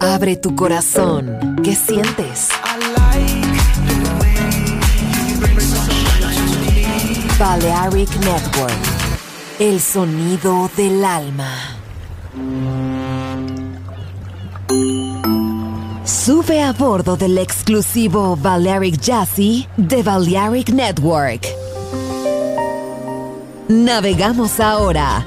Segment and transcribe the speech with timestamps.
[0.00, 1.56] Abre tu corazón.
[1.62, 2.48] ¿Qué sientes?
[7.38, 8.72] Balearic Network.
[9.58, 11.52] El sonido del alma.
[16.04, 21.46] Sube a bordo del exclusivo Balearic Jazzy de Balearic Network.
[23.68, 25.26] Navegamos ahora.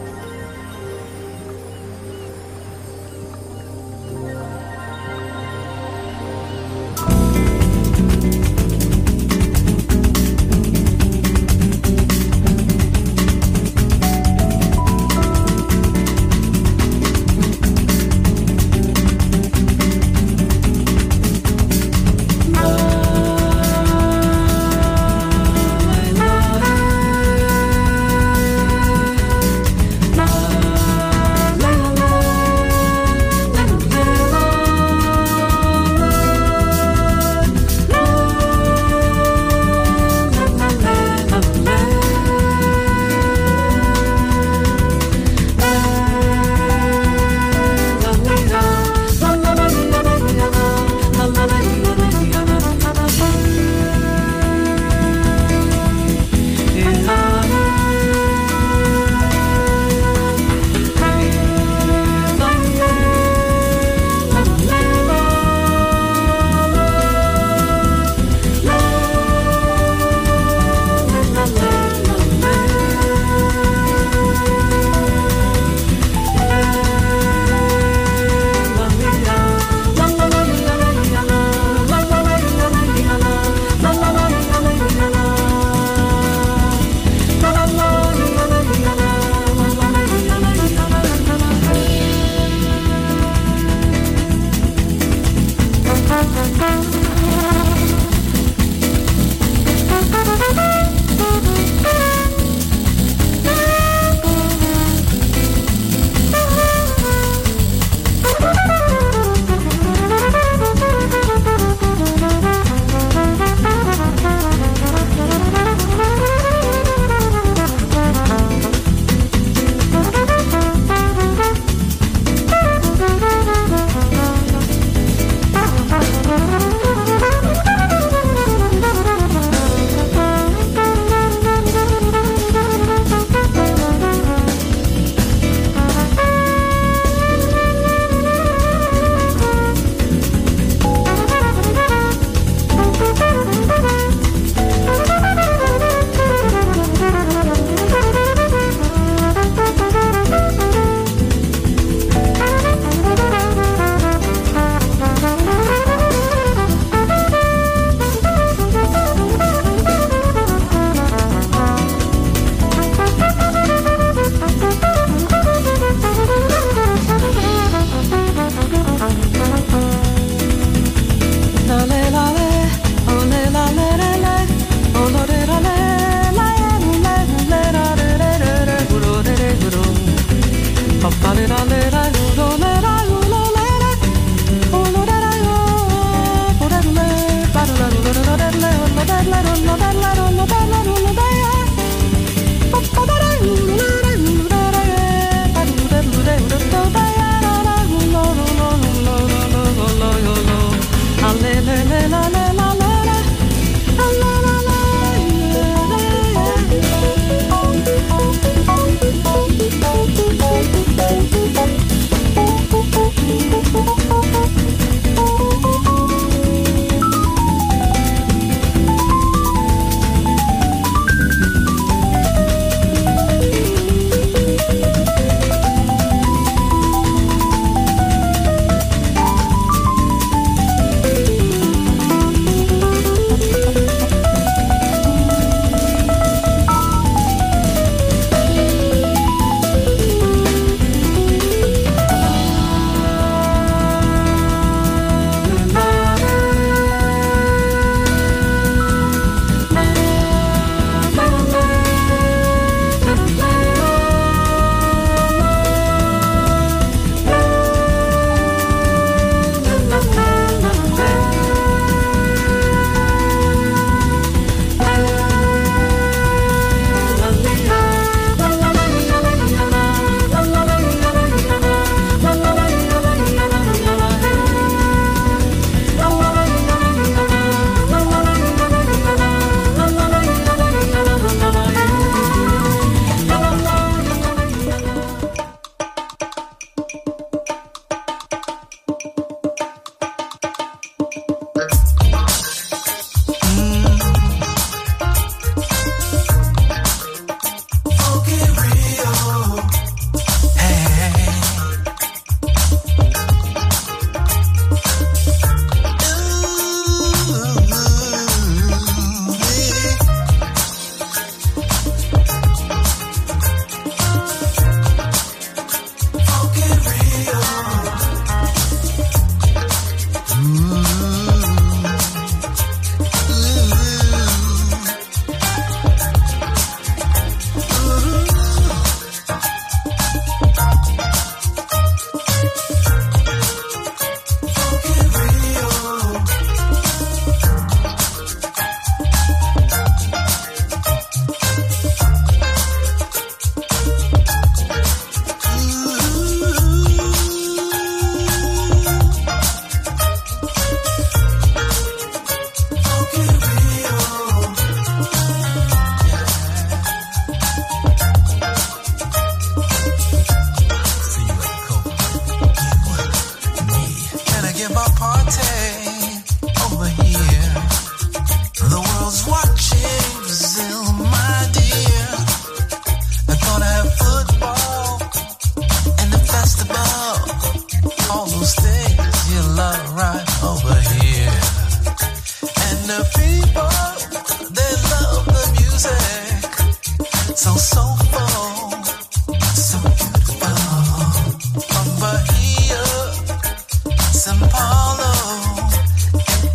[394.53, 395.11] Apollo,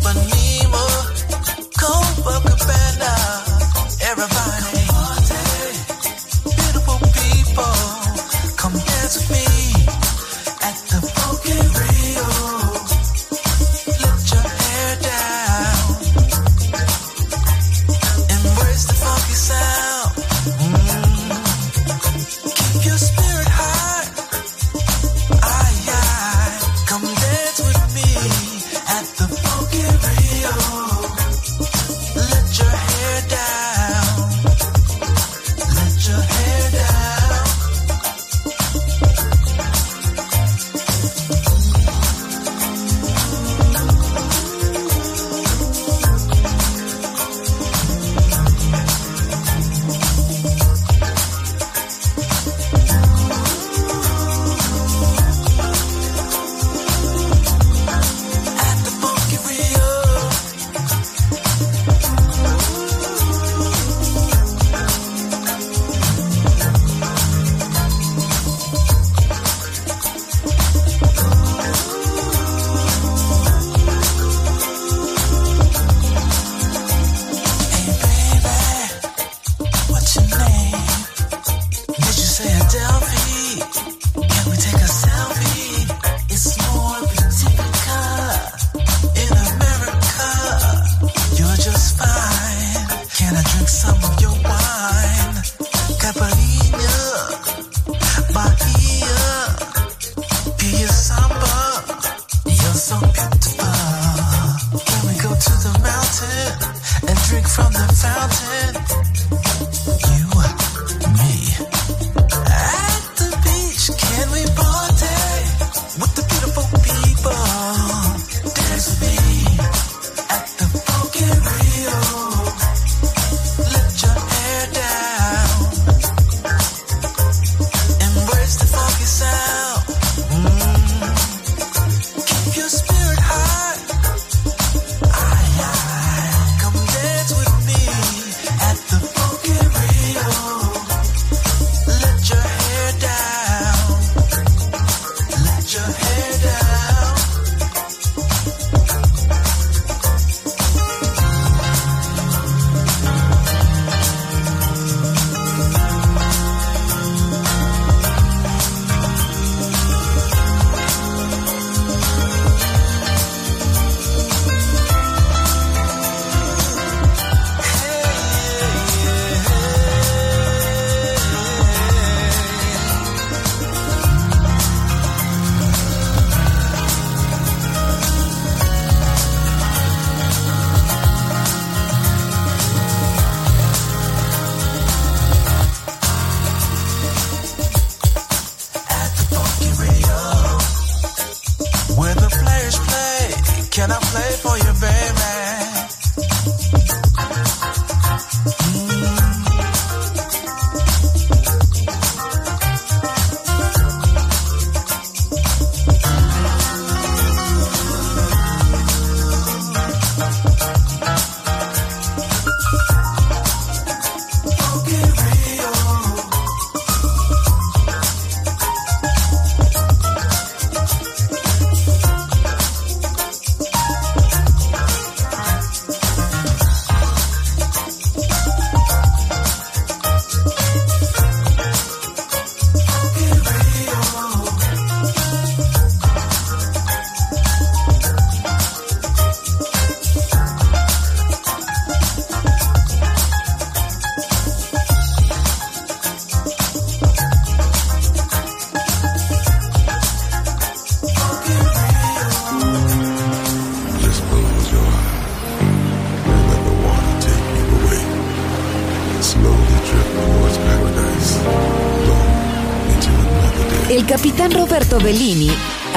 [0.03, 0.86] but me.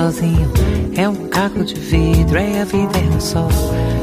[0.00, 0.50] Sozinho.
[0.96, 3.48] É um caco de vidro, é a vida, é o sol.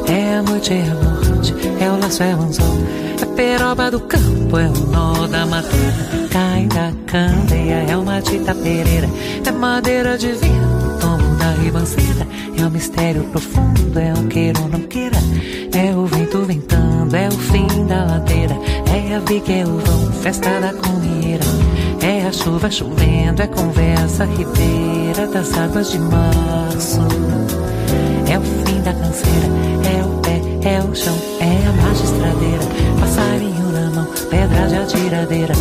[0.07, 2.77] É a noite, é a morte, é o laço, é o anzol.
[3.22, 6.27] É peroba do campo, é o nó da madeira.
[6.29, 9.10] Cai da candeia, é uma tita pereira.
[9.46, 12.27] É madeira de vinho, tomo da ribanceira.
[12.60, 15.17] É um mistério profundo, é um queira ou não queira.
[15.74, 16.76] É o vento ventando,
[17.15, 18.55] é o fim da ladeira.
[18.93, 21.45] É a viga, é o vão, festa da comieira.
[22.01, 26.99] É a chuva chovendo, é conversa ribeira das águas de março.
[28.29, 29.47] É o fim da canseira,
[29.97, 32.63] é o pé, é o chão, é a magistradeira.
[32.99, 35.53] Passarinho na mão, pedra de atiradeira.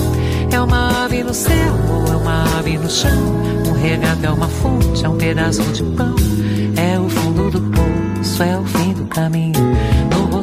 [0.50, 3.10] É uma ave no céu, ou é uma ave no chão.
[3.68, 6.14] Um regato é uma fonte, é um pedaço de pão.
[6.76, 9.54] É o fundo do poço, é o fim do caminho.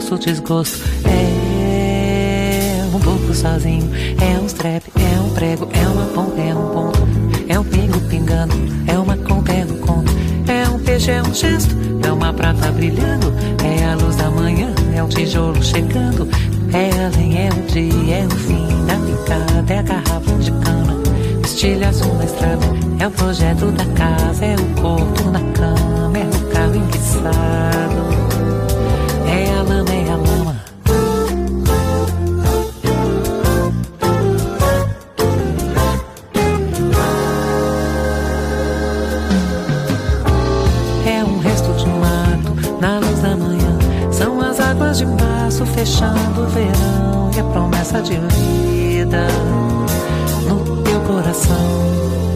[0.04, 3.90] No rosto desgosto, é um pouco sozinho.
[4.22, 7.00] É um strep, é um prego, é uma ponta, é um ponto.
[7.48, 8.54] É um pingo pingando,
[8.86, 10.12] é uma conta, é um conto.
[10.46, 11.74] É um peixe, é um gesto,
[12.06, 13.34] é uma prata brilhando.
[13.64, 16.28] É a luz da manhã, é um tijolo chegando.
[16.74, 20.98] É além, é o dia, é o fim da picada, é a garrafa de cana.
[21.46, 22.66] Estilha azul na estrada,
[23.00, 28.23] é o projeto da casa, é o corpo na cama, é o carro enguiçado.
[48.04, 49.28] De vida
[50.48, 52.33] no teu coração.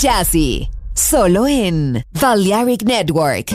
[0.00, 0.66] Jazzy.
[0.94, 3.54] Solo en Balearic Network.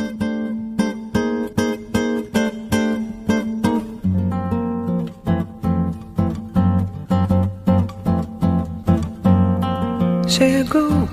[10.28, 11.10] Chegou,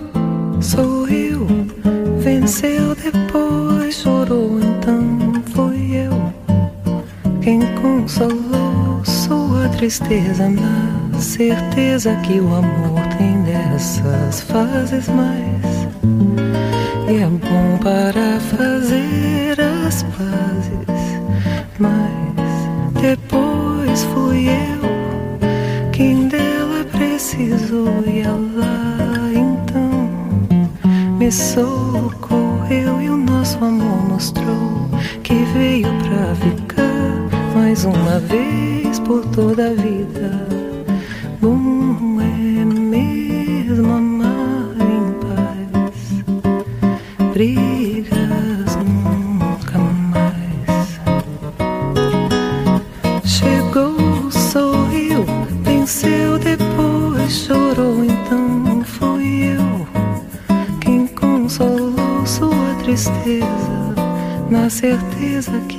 [0.61, 1.47] sorriu,
[2.18, 6.33] venceu, depois chorou, então foi eu
[7.40, 10.47] quem consolou sua tristeza.
[10.51, 10.82] Na
[11.48, 15.88] certeza que o amor tem dessas fases mais.
[17.09, 21.20] E é bom para fazer as pazes.
[21.81, 30.09] Mas depois fui eu quem dela precisou e ela então
[31.18, 34.88] me socorreu e o nosso amor mostrou
[35.24, 40.52] que veio pra ficar mais uma vez por toda a vida.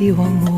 [0.04, 0.53] 希望。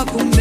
[0.00, 0.39] a comer.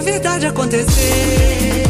[0.00, 1.89] Verdade acontecer.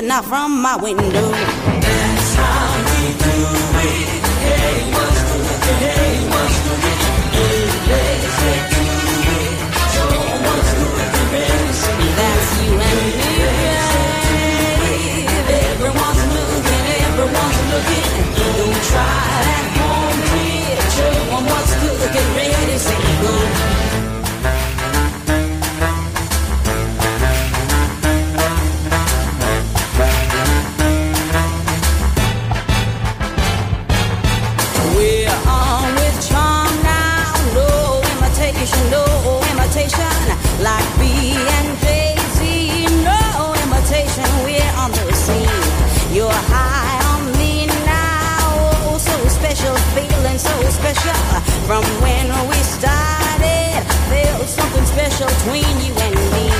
[0.00, 1.02] not from my window.
[1.02, 3.36] That's how we do
[3.82, 4.24] it.
[4.46, 5.44] Hey, what's good?
[5.84, 6.80] hey, what's good?
[12.16, 13.42] That's you and me.
[15.82, 18.08] Everyone's looking.
[18.56, 20.96] Don't try that home, bitch.
[21.06, 22.12] Everyone what's good.
[22.12, 23.71] get ready, say go.
[50.32, 51.14] Feeling so special.
[51.66, 56.50] From when we started, felt something special between you and me.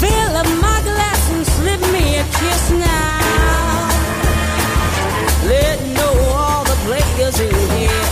[0.00, 3.88] Fill up my glass and slip me a kiss now.
[5.46, 8.06] Let know all the players in here.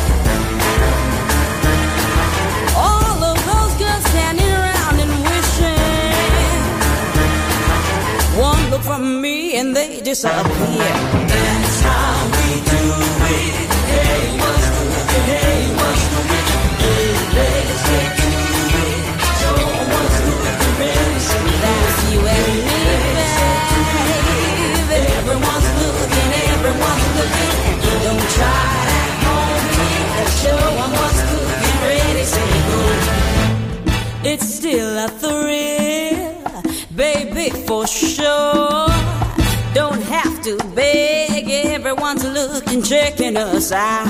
[2.76, 6.62] All of those girls standing around and wishing.
[8.40, 10.94] One look from me and they disappear.
[11.28, 12.23] That's how
[34.26, 36.62] It's still a thrill,
[36.96, 38.53] baby, for sure.
[42.74, 44.06] Looking, checking us out.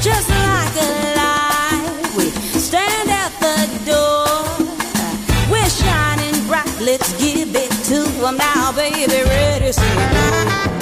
[0.00, 4.66] Just like a light, we stand at the door.
[5.50, 10.81] We're shining bright, let's give it to 'em now, baby, ready, say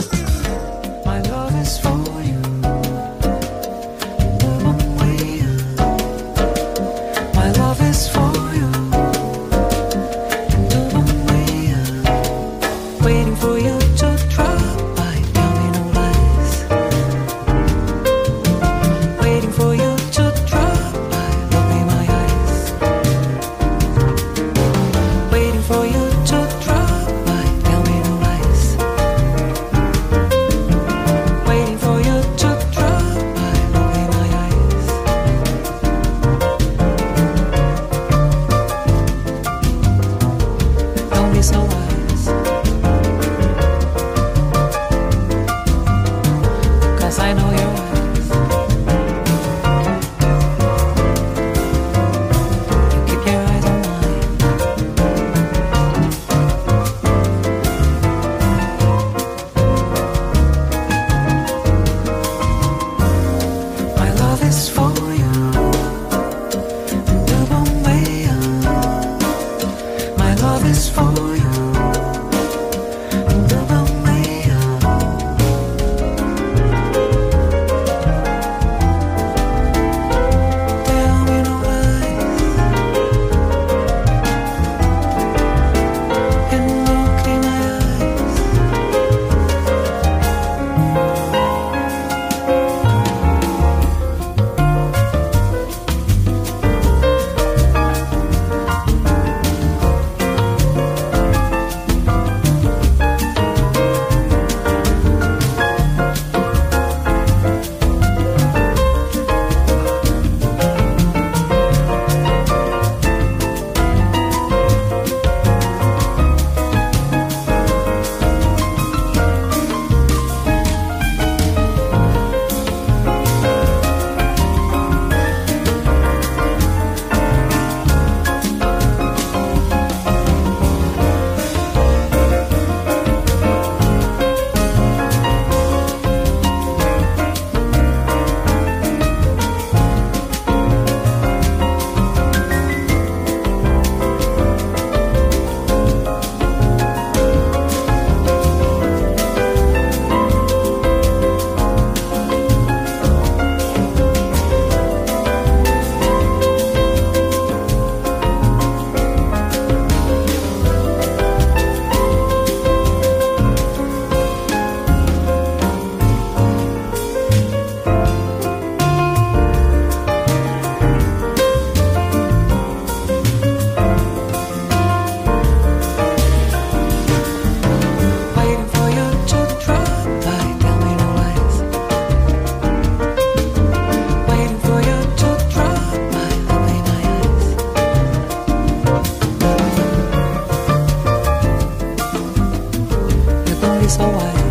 [193.83, 194.50] it's alright.